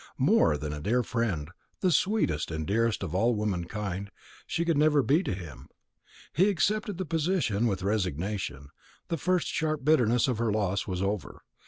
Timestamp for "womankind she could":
3.35-4.75